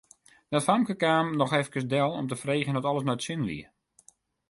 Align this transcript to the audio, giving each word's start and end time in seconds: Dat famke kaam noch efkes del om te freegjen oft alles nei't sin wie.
Dat 0.49 0.63
famke 0.67 0.95
kaam 1.03 1.35
noch 1.41 1.53
efkes 1.59 1.87
del 1.93 2.11
om 2.21 2.27
te 2.31 2.37
freegjen 2.43 2.77
oft 2.79 2.89
alles 2.89 3.07
nei't 3.07 3.25
sin 3.27 3.43
wie. 3.49 3.65